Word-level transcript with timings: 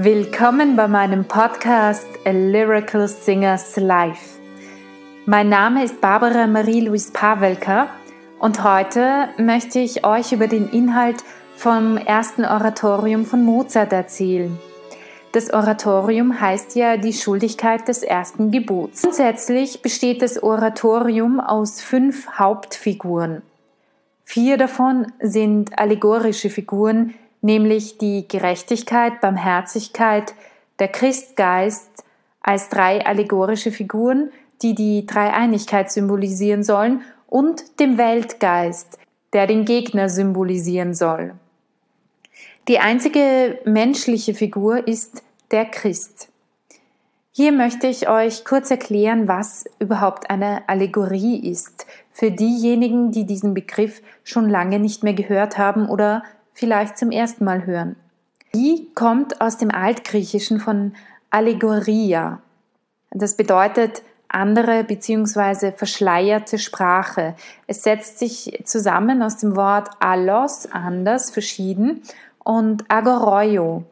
Willkommen 0.00 0.76
bei 0.76 0.86
meinem 0.86 1.24
Podcast 1.24 2.06
A 2.24 2.30
Lyrical 2.30 3.08
Singers 3.08 3.76
Life. 3.78 4.38
Mein 5.26 5.48
Name 5.48 5.82
ist 5.82 6.00
Barbara 6.00 6.46
Marie-Louise 6.46 7.10
Pawelka 7.12 7.88
und 8.38 8.62
heute 8.62 9.28
möchte 9.38 9.80
ich 9.80 10.06
euch 10.06 10.30
über 10.30 10.46
den 10.46 10.68
Inhalt 10.68 11.24
vom 11.56 11.96
ersten 11.96 12.44
Oratorium 12.44 13.26
von 13.26 13.44
Mozart 13.44 13.92
erzählen. 13.92 14.56
Das 15.32 15.52
Oratorium 15.52 16.40
heißt 16.40 16.76
ja 16.76 16.96
die 16.96 17.12
Schuldigkeit 17.12 17.88
des 17.88 18.04
ersten 18.04 18.52
Gebots. 18.52 19.02
Grundsätzlich 19.02 19.82
besteht 19.82 20.22
das 20.22 20.40
Oratorium 20.40 21.40
aus 21.40 21.80
fünf 21.80 22.38
Hauptfiguren. 22.38 23.42
Vier 24.24 24.58
davon 24.58 25.10
sind 25.20 25.76
allegorische 25.76 26.50
Figuren, 26.50 27.14
nämlich 27.48 27.96
die 27.96 28.28
Gerechtigkeit, 28.28 29.22
Barmherzigkeit, 29.22 30.34
der 30.78 30.88
Christgeist 30.88 32.04
als 32.42 32.68
drei 32.68 33.04
allegorische 33.06 33.72
Figuren, 33.72 34.30
die 34.60 34.74
die 34.74 35.06
Dreieinigkeit 35.06 35.90
symbolisieren 35.90 36.62
sollen, 36.62 37.00
und 37.26 37.80
dem 37.80 37.96
Weltgeist, 37.96 38.98
der 39.32 39.46
den 39.46 39.64
Gegner 39.64 40.10
symbolisieren 40.10 40.92
soll. 40.92 41.34
Die 42.68 42.80
einzige 42.80 43.58
menschliche 43.64 44.34
Figur 44.34 44.86
ist 44.86 45.22
der 45.50 45.64
Christ. 45.64 46.28
Hier 47.32 47.52
möchte 47.52 47.86
ich 47.86 48.10
euch 48.10 48.44
kurz 48.44 48.70
erklären, 48.70 49.26
was 49.26 49.64
überhaupt 49.78 50.28
eine 50.28 50.68
Allegorie 50.68 51.50
ist, 51.50 51.86
für 52.12 52.30
diejenigen, 52.30 53.10
die 53.10 53.24
diesen 53.24 53.54
Begriff 53.54 54.02
schon 54.24 54.50
lange 54.50 54.78
nicht 54.78 55.02
mehr 55.02 55.14
gehört 55.14 55.56
haben 55.56 55.88
oder 55.88 56.24
vielleicht 56.58 56.98
zum 56.98 57.10
ersten 57.10 57.44
Mal 57.44 57.66
hören. 57.66 57.96
Die 58.54 58.88
kommt 58.94 59.40
aus 59.40 59.58
dem 59.58 59.70
Altgriechischen 59.70 60.58
von 60.58 60.94
Allegoria. 61.30 62.40
Das 63.10 63.36
bedeutet 63.36 64.02
andere 64.28 64.84
bzw. 64.84 65.72
verschleierte 65.72 66.58
Sprache. 66.58 67.34
Es 67.66 67.82
setzt 67.82 68.18
sich 68.18 68.62
zusammen 68.64 69.22
aus 69.22 69.38
dem 69.38 69.56
Wort 69.56 69.88
allos, 70.00 70.68
anders, 70.70 71.30
verschieden, 71.30 72.02
und 72.44 72.84
agoroio, 72.88 73.84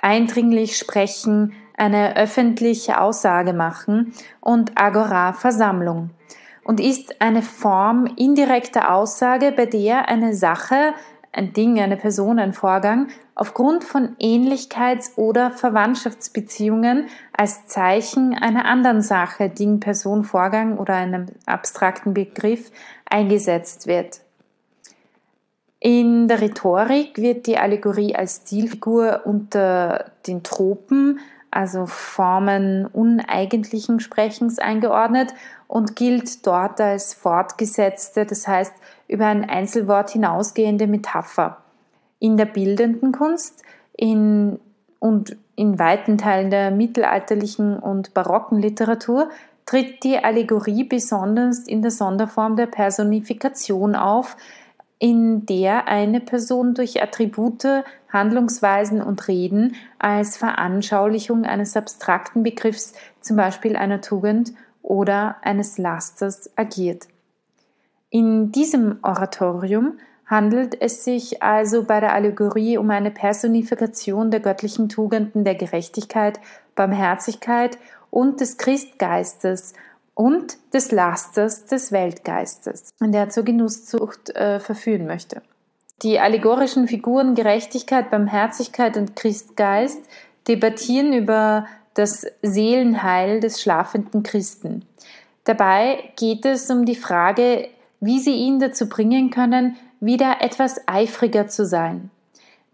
eindringlich 0.00 0.78
sprechen, 0.78 1.52
eine 1.76 2.16
öffentliche 2.16 3.00
Aussage 3.00 3.52
machen 3.52 4.14
und 4.40 4.72
agora, 4.76 5.32
Versammlung. 5.34 6.10
Und 6.64 6.80
ist 6.80 7.20
eine 7.20 7.42
Form 7.42 8.06
indirekter 8.16 8.94
Aussage, 8.94 9.52
bei 9.52 9.66
der 9.66 10.08
eine 10.08 10.34
Sache 10.34 10.94
ein 11.32 11.54
Ding, 11.54 11.80
eine 11.80 11.96
Person, 11.96 12.38
ein 12.38 12.52
Vorgang 12.52 13.08
aufgrund 13.34 13.84
von 13.84 14.16
Ähnlichkeits- 14.20 15.16
oder 15.16 15.50
Verwandtschaftsbeziehungen 15.50 17.06
als 17.32 17.66
Zeichen 17.66 18.34
einer 18.34 18.66
anderen 18.66 19.00
Sache, 19.00 19.48
Ding, 19.48 19.80
Person, 19.80 20.24
Vorgang 20.24 20.78
oder 20.78 20.94
einem 20.94 21.26
abstrakten 21.46 22.12
Begriff 22.12 22.70
eingesetzt 23.06 23.86
wird. 23.86 24.20
In 25.80 26.28
der 26.28 26.40
Rhetorik 26.40 27.18
wird 27.18 27.46
die 27.46 27.58
Allegorie 27.58 28.14
als 28.14 28.42
Stilfigur 28.44 29.22
unter 29.24 30.12
den 30.28 30.44
Tropen, 30.44 31.18
also 31.52 31.86
Formen 31.86 32.86
uneigentlichen 32.86 34.00
Sprechens 34.00 34.58
eingeordnet 34.58 35.34
und 35.68 35.96
gilt 35.96 36.46
dort 36.46 36.80
als 36.80 37.14
fortgesetzte, 37.14 38.26
das 38.26 38.48
heißt 38.48 38.74
über 39.06 39.26
ein 39.26 39.48
Einzelwort 39.48 40.10
hinausgehende 40.10 40.86
Metapher. 40.86 41.58
In 42.18 42.36
der 42.36 42.46
bildenden 42.46 43.12
Kunst 43.12 43.62
in, 43.96 44.58
und 44.98 45.36
in 45.54 45.78
weiten 45.78 46.18
Teilen 46.18 46.50
der 46.50 46.70
mittelalterlichen 46.70 47.78
und 47.78 48.14
barocken 48.14 48.58
Literatur 48.58 49.28
tritt 49.66 50.02
die 50.04 50.18
Allegorie 50.18 50.84
besonders 50.84 51.66
in 51.68 51.82
der 51.82 51.90
Sonderform 51.90 52.56
der 52.56 52.66
Personifikation 52.66 53.94
auf, 53.94 54.36
in 54.98 55.46
der 55.46 55.88
eine 55.88 56.20
Person 56.20 56.74
durch 56.74 57.02
Attribute, 57.02 57.84
Handlungsweisen 58.12 59.00
und 59.00 59.26
Reden 59.28 59.74
als 59.98 60.36
Veranschaulichung 60.36 61.44
eines 61.44 61.76
abstrakten 61.76 62.42
Begriffs, 62.42 62.92
zum 63.20 63.36
Beispiel 63.36 63.76
einer 63.76 64.00
Tugend 64.00 64.52
oder 64.82 65.36
eines 65.42 65.78
Lasters, 65.78 66.50
agiert. 66.56 67.08
In 68.10 68.52
diesem 68.52 68.98
Oratorium 69.02 69.98
handelt 70.26 70.80
es 70.80 71.04
sich 71.04 71.42
also 71.42 71.84
bei 71.84 72.00
der 72.00 72.12
Allegorie 72.12 72.78
um 72.78 72.90
eine 72.90 73.10
Personifikation 73.10 74.30
der 74.30 74.40
göttlichen 74.40 74.88
Tugenden 74.88 75.44
der 75.44 75.54
Gerechtigkeit, 75.54 76.40
Barmherzigkeit 76.74 77.78
und 78.10 78.40
des 78.40 78.58
Christgeistes 78.58 79.74
und 80.14 80.58
des 80.74 80.92
Lasters 80.92 81.66
des 81.66 81.92
Weltgeistes, 81.92 82.90
der 83.00 83.30
zur 83.30 83.44
Genusszucht 83.44 84.30
äh, 84.30 84.60
verführen 84.60 85.06
möchte. 85.06 85.42
Die 86.02 86.18
allegorischen 86.18 86.88
Figuren 86.88 87.34
Gerechtigkeit, 87.34 88.10
Barmherzigkeit 88.10 88.96
und 88.96 89.14
Christgeist 89.14 90.00
debattieren 90.48 91.12
über 91.12 91.66
das 91.94 92.26
Seelenheil 92.42 93.38
des 93.38 93.62
schlafenden 93.62 94.22
Christen. 94.22 94.84
Dabei 95.44 96.12
geht 96.16 96.44
es 96.44 96.68
um 96.70 96.84
die 96.86 96.96
Frage, 96.96 97.68
wie 98.00 98.18
sie 98.18 98.34
ihn 98.34 98.58
dazu 98.58 98.88
bringen 98.88 99.30
können, 99.30 99.76
wieder 100.00 100.38
etwas 100.40 100.80
eifriger 100.88 101.46
zu 101.46 101.64
sein. 101.64 102.10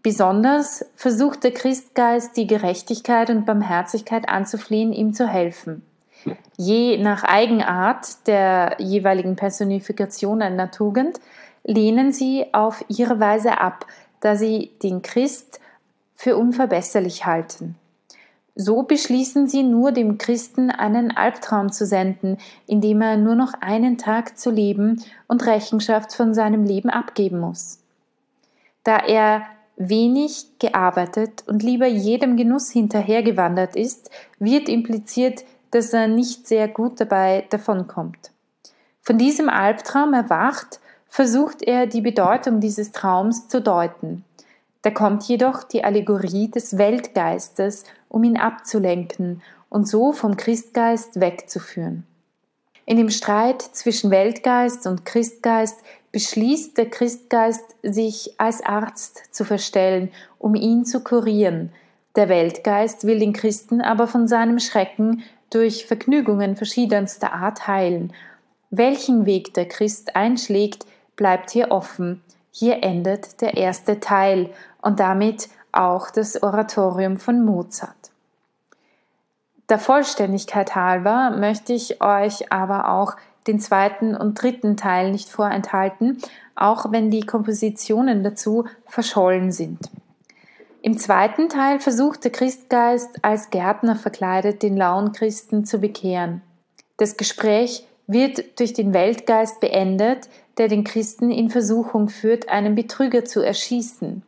Besonders 0.01 0.85
versucht 0.95 1.43
der 1.43 1.51
Christgeist, 1.51 2.35
die 2.37 2.47
Gerechtigkeit 2.47 3.29
und 3.29 3.45
Barmherzigkeit 3.45 4.27
anzuflehen, 4.27 4.93
ihm 4.93 5.13
zu 5.13 5.27
helfen. 5.27 5.83
Je 6.57 6.97
nach 6.97 7.23
Eigenart 7.23 8.27
der 8.27 8.77
jeweiligen 8.79 9.35
Personifikation 9.35 10.41
einer 10.41 10.71
Tugend 10.71 11.19
lehnen 11.69 12.11
sie 12.11 12.47
auf 12.51 12.83
ihre 12.87 13.19
Weise 13.19 13.61
ab, 13.61 13.85
da 14.21 14.35
sie 14.35 14.71
den 14.81 15.03
Christ 15.03 15.59
für 16.15 16.35
unverbesserlich 16.35 17.27
halten. 17.27 17.75
So 18.55 18.81
beschließen 18.83 19.47
sie 19.47 19.61
nur 19.61 19.91
dem 19.91 20.17
Christen 20.17 20.71
einen 20.71 21.15
Albtraum 21.15 21.71
zu 21.71 21.85
senden, 21.85 22.37
indem 22.65 23.01
er 23.01 23.17
nur 23.17 23.35
noch 23.35 23.53
einen 23.61 23.97
Tag 23.99 24.37
zu 24.37 24.49
leben 24.49 25.03
und 25.27 25.45
Rechenschaft 25.45 26.13
von 26.13 26.33
seinem 26.33 26.63
Leben 26.63 26.89
abgeben 26.89 27.39
muss. 27.39 27.79
Da 28.83 28.97
er 28.97 29.43
wenig 29.77 30.47
gearbeitet 30.57 31.43
und 31.47 31.61
lieber 31.61 31.87
jedem 31.87 32.35
Genuss 32.35 32.71
hinterhergewandert 32.71 33.75
ist, 33.75 34.09
wird 34.39 34.67
impliziert, 34.67 35.45
dass 35.71 35.93
er 35.93 36.07
nicht 36.07 36.47
sehr 36.47 36.67
gut 36.67 36.99
dabei 36.99 37.45
davonkommt. 37.51 38.31
Von 39.01 39.19
diesem 39.19 39.49
Albtraum 39.49 40.13
erwacht, 40.13 40.79
versucht 41.09 41.61
er 41.63 41.87
die 41.87 42.01
Bedeutung 42.01 42.59
dieses 42.59 42.91
Traums 42.91 43.47
zu 43.47 43.61
deuten. 43.61 44.23
Da 44.81 44.91
kommt 44.91 45.23
jedoch 45.23 45.63
die 45.63 45.83
Allegorie 45.83 46.49
des 46.49 46.77
Weltgeistes, 46.77 47.83
um 48.07 48.23
ihn 48.23 48.37
abzulenken 48.37 49.41
und 49.69 49.87
so 49.87 50.13
vom 50.13 50.37
Christgeist 50.37 51.19
wegzuführen. 51.19 52.05
In 52.85 52.97
dem 52.97 53.09
Streit 53.09 53.61
zwischen 53.61 54.09
Weltgeist 54.09 54.87
und 54.87 55.05
Christgeist 55.05 55.77
beschließt 56.11 56.77
der 56.77 56.89
Christgeist, 56.89 57.75
sich 57.83 58.33
als 58.39 58.65
Arzt 58.65 59.21
zu 59.31 59.45
verstellen, 59.45 60.11
um 60.39 60.55
ihn 60.55 60.85
zu 60.85 61.03
kurieren. 61.03 61.71
Der 62.15 62.29
Weltgeist 62.29 63.05
will 63.05 63.19
den 63.19 63.33
Christen 63.33 63.81
aber 63.81 64.07
von 64.07 64.27
seinem 64.27 64.59
Schrecken 64.59 65.23
durch 65.51 65.85
Vergnügungen 65.85 66.55
verschiedenster 66.55 67.33
Art 67.33 67.67
heilen. 67.67 68.13
Welchen 68.71 69.25
Weg 69.25 69.53
der 69.53 69.67
Christ 69.67 70.15
einschlägt, 70.15 70.85
bleibt 71.19 71.49
hier 71.49 71.69
offen. 71.69 72.23
Hier 72.49 72.81
endet 72.81 73.41
der 73.41 73.57
erste 73.57 73.99
Teil 73.99 74.51
und 74.81 75.01
damit 75.01 75.49
auch 75.73 76.09
das 76.11 76.41
Oratorium 76.41 77.17
von 77.17 77.43
Mozart. 77.43 77.93
Der 79.67 79.79
Vollständigkeit 79.79 80.75
halber 80.75 81.35
möchte 81.37 81.73
ich 81.73 82.01
euch 82.01 82.53
aber 82.53 82.87
auch 82.89 83.17
den 83.47 83.59
zweiten 83.59 84.15
und 84.15 84.41
dritten 84.41 84.77
Teil 84.77 85.11
nicht 85.11 85.27
vorenthalten, 85.27 86.19
auch 86.55 86.91
wenn 86.93 87.11
die 87.11 87.25
Kompositionen 87.25 88.23
dazu 88.23 88.65
verschollen 88.87 89.51
sind. 89.51 89.79
Im 90.81 90.97
zweiten 90.97 91.49
Teil 91.49 91.81
versucht 91.81 92.23
der 92.23 92.31
Christgeist 92.31 93.25
als 93.25 93.49
Gärtner 93.49 93.97
verkleidet 93.97 94.63
den 94.63 94.77
lauen 94.77 95.11
Christen 95.11 95.65
zu 95.65 95.79
bekehren. 95.79 96.41
Das 96.95 97.17
Gespräch 97.17 97.85
wird 98.07 98.59
durch 98.59 98.73
den 98.73 98.93
Weltgeist 98.93 99.59
beendet, 99.59 100.29
der 100.59 100.67
den 100.67 100.83
Christen 100.83 101.31
in 101.31 101.49
Versuchung 101.49 102.09
führt, 102.09 102.49
einen 102.49 102.75
Betrüger 102.75 103.23
zu 103.23 103.41
erschießen, 103.41 104.21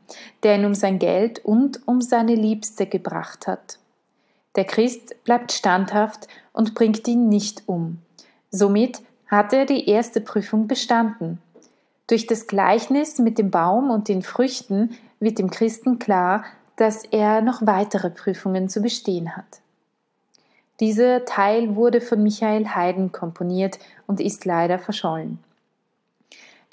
der 0.43 0.55
ihn 0.55 0.65
um 0.65 0.73
sein 0.73 0.97
Geld 0.97 1.43
und 1.43 1.85
um 1.85 2.01
seine 2.01 2.35
Liebste 2.35 2.87
gebracht 2.87 3.47
hat. 3.47 3.77
Der 4.55 4.63
Christ 4.63 5.23
bleibt 5.25 5.51
standhaft 5.51 6.27
und 6.53 6.73
bringt 6.73 7.05
ihn 7.07 7.27
nicht 7.27 7.63
um. 7.67 7.99
Somit 8.49 9.01
hat 9.27 9.51
er 9.53 9.65
die 9.65 9.89
erste 9.89 10.21
Prüfung 10.21 10.67
bestanden. 10.67 11.39
Durch 12.07 12.27
das 12.27 12.47
Gleichnis 12.47 13.19
mit 13.19 13.37
dem 13.37 13.51
Baum 13.51 13.89
und 13.89 14.07
den 14.07 14.21
Früchten 14.21 14.97
wird 15.19 15.37
dem 15.37 15.51
Christen 15.51 15.99
klar, 15.99 16.45
dass 16.77 17.03
er 17.03 17.41
noch 17.41 17.65
weitere 17.65 18.09
Prüfungen 18.09 18.69
zu 18.69 18.81
bestehen 18.81 19.35
hat. 19.35 19.61
Dieser 20.79 21.25
Teil 21.25 21.75
wurde 21.75 22.01
von 22.01 22.23
Michael 22.23 22.73
Haydn 22.73 23.11
komponiert 23.11 23.79
und 24.07 24.19
ist 24.19 24.45
leider 24.45 24.79
verschollen. 24.79 25.39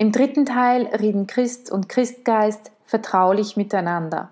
Im 0.01 0.13
dritten 0.13 0.47
Teil 0.47 0.87
reden 0.87 1.27
Christ 1.27 1.73
und 1.73 1.89
Christgeist 1.89 2.71
vertraulich 2.85 3.57
miteinander, 3.57 4.31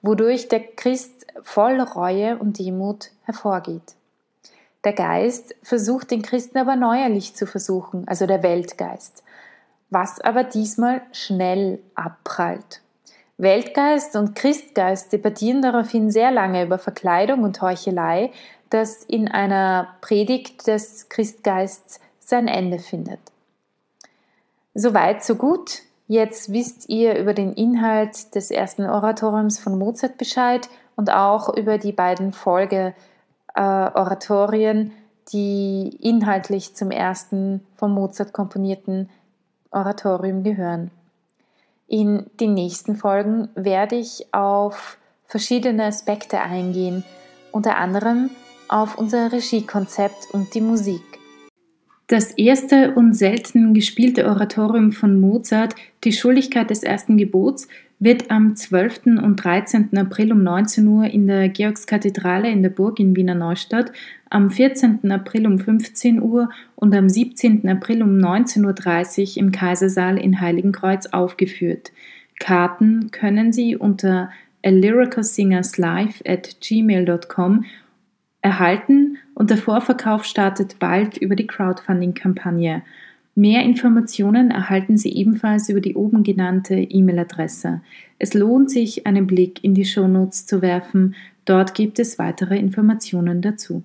wodurch 0.00 0.46
der 0.46 0.60
Christ 0.60 1.26
voll 1.42 1.80
Reue 1.80 2.38
und 2.38 2.60
Demut 2.60 3.10
hervorgeht. 3.24 3.96
Der 4.84 4.92
Geist 4.92 5.56
versucht 5.60 6.12
den 6.12 6.22
Christen 6.22 6.56
aber 6.58 6.76
neuerlich 6.76 7.34
zu 7.34 7.46
versuchen, 7.46 8.06
also 8.06 8.26
der 8.26 8.44
Weltgeist, 8.44 9.24
was 9.90 10.20
aber 10.20 10.44
diesmal 10.44 11.02
schnell 11.10 11.80
abprallt. 11.96 12.80
Weltgeist 13.38 14.14
und 14.14 14.36
Christgeist 14.36 15.12
debattieren 15.12 15.62
daraufhin 15.62 16.12
sehr 16.12 16.30
lange 16.30 16.62
über 16.62 16.78
Verkleidung 16.78 17.42
und 17.42 17.60
Heuchelei, 17.60 18.30
das 18.70 19.02
in 19.02 19.26
einer 19.26 19.96
Predigt 20.00 20.68
des 20.68 21.08
Christgeists 21.08 21.98
sein 22.20 22.46
Ende 22.46 22.78
findet. 22.78 23.18
Soweit, 24.80 25.24
so 25.24 25.34
gut. 25.34 25.82
Jetzt 26.06 26.52
wisst 26.52 26.88
ihr 26.88 27.18
über 27.18 27.34
den 27.34 27.52
Inhalt 27.52 28.36
des 28.36 28.52
ersten 28.52 28.84
Oratoriums 28.84 29.58
von 29.58 29.76
Mozart 29.76 30.18
Bescheid 30.18 30.68
und 30.94 31.10
auch 31.12 31.52
über 31.56 31.78
die 31.78 31.90
beiden 31.90 32.32
Folge 32.32 32.94
äh, 33.56 33.90
die 35.32 35.98
inhaltlich 36.00 36.76
zum 36.76 36.92
ersten 36.92 37.66
von 37.74 37.90
Mozart 37.90 38.32
komponierten 38.32 39.10
Oratorium 39.72 40.44
gehören. 40.44 40.92
In 41.88 42.30
den 42.38 42.54
nächsten 42.54 42.94
Folgen 42.94 43.48
werde 43.56 43.96
ich 43.96 44.32
auf 44.32 44.96
verschiedene 45.26 45.86
Aspekte 45.86 46.40
eingehen, 46.40 47.02
unter 47.50 47.78
anderem 47.78 48.30
auf 48.68 48.96
unser 48.96 49.32
Regiekonzept 49.32 50.32
und 50.32 50.54
die 50.54 50.60
Musik. 50.60 51.17
Das 52.08 52.32
erste 52.32 52.94
und 52.94 53.12
selten 53.12 53.74
gespielte 53.74 54.28
Oratorium 54.28 54.92
von 54.92 55.20
Mozart, 55.20 55.74
Die 56.04 56.12
Schuldigkeit 56.12 56.70
des 56.70 56.82
ersten 56.82 57.18
Gebots, 57.18 57.68
wird 57.98 58.30
am 58.30 58.56
12. 58.56 59.20
und 59.22 59.36
13. 59.36 59.90
April 59.94 60.32
um 60.32 60.42
19 60.42 60.86
Uhr 60.86 61.04
in 61.04 61.26
der 61.26 61.50
Georgskathedrale 61.50 62.50
in 62.50 62.62
der 62.62 62.70
Burg 62.70 62.98
in 62.98 63.14
Wiener 63.14 63.34
Neustadt, 63.34 63.92
am 64.30 64.50
14. 64.50 65.10
April 65.10 65.46
um 65.46 65.58
15 65.58 66.22
Uhr 66.22 66.48
und 66.76 66.94
am 66.94 67.10
17. 67.10 67.68
April 67.68 68.02
um 68.02 68.16
19.30 68.16 69.36
Uhr 69.36 69.42
im 69.42 69.52
Kaisersaal 69.52 70.16
in 70.16 70.40
Heiligenkreuz 70.40 71.08
aufgeführt. 71.08 71.92
Karten 72.40 73.10
können 73.10 73.52
Sie 73.52 73.76
unter 73.76 74.30
alyricalsingerslive 74.64 76.24
at 76.26 76.56
gmail.com 76.60 77.66
erhalten 78.40 79.18
und 79.38 79.50
der 79.50 79.56
Vorverkauf 79.56 80.24
startet 80.24 80.80
bald 80.80 81.16
über 81.16 81.36
die 81.36 81.46
Crowdfunding-Kampagne. 81.46 82.82
Mehr 83.36 83.62
Informationen 83.62 84.50
erhalten 84.50 84.96
Sie 84.96 85.14
ebenfalls 85.14 85.68
über 85.68 85.80
die 85.80 85.94
oben 85.94 86.24
genannte 86.24 86.74
E-Mail-Adresse. 86.74 87.80
Es 88.18 88.34
lohnt 88.34 88.68
sich, 88.68 89.06
einen 89.06 89.28
Blick 89.28 89.62
in 89.62 89.74
die 89.74 89.84
Shownotes 89.84 90.46
zu 90.46 90.60
werfen. 90.60 91.14
Dort 91.44 91.74
gibt 91.74 92.00
es 92.00 92.18
weitere 92.18 92.58
Informationen 92.58 93.40
dazu. 93.40 93.84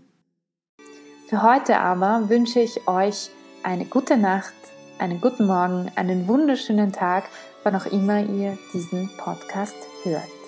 Für 1.28 1.44
heute 1.44 1.78
aber 1.78 2.30
wünsche 2.30 2.60
ich 2.60 2.88
euch 2.88 3.30
eine 3.62 3.86
gute 3.86 4.18
Nacht, 4.18 4.56
einen 4.98 5.22
guten 5.22 5.46
Morgen, 5.46 5.92
einen 5.96 6.28
wunderschönen 6.28 6.92
Tag, 6.92 7.26
wann 7.62 7.76
auch 7.76 7.86
immer 7.86 8.22
ihr 8.22 8.58
diesen 8.74 9.08
Podcast 9.20 9.76
hört. 10.04 10.43